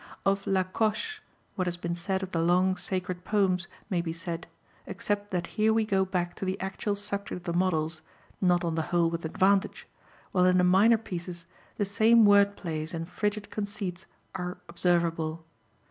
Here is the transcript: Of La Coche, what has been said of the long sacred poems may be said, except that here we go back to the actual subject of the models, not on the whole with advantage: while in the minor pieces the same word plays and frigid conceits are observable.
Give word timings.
Of 0.25 0.47
La 0.47 0.63
Coche, 0.63 1.21
what 1.53 1.67
has 1.67 1.77
been 1.77 1.93
said 1.93 2.23
of 2.23 2.31
the 2.31 2.41
long 2.41 2.75
sacred 2.75 3.23
poems 3.23 3.67
may 3.87 4.01
be 4.01 4.11
said, 4.13 4.47
except 4.87 5.29
that 5.29 5.45
here 5.61 5.71
we 5.71 5.85
go 5.85 6.05
back 6.05 6.33
to 6.37 6.43
the 6.43 6.59
actual 6.59 6.95
subject 6.95 7.37
of 7.41 7.43
the 7.43 7.53
models, 7.53 8.01
not 8.41 8.63
on 8.63 8.73
the 8.73 8.81
whole 8.89 9.11
with 9.11 9.25
advantage: 9.25 9.85
while 10.31 10.45
in 10.45 10.57
the 10.57 10.63
minor 10.63 10.97
pieces 10.97 11.45
the 11.77 11.85
same 11.85 12.25
word 12.25 12.57
plays 12.57 12.95
and 12.95 13.07
frigid 13.09 13.51
conceits 13.51 14.07
are 14.33 14.57
observable. 14.67 15.45